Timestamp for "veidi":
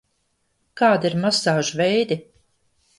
1.85-2.23